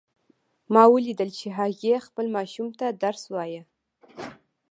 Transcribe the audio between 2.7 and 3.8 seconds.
ته درس وایه